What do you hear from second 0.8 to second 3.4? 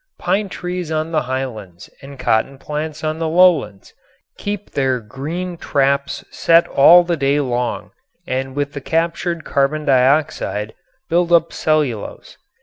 on the highlands and cotton plants on the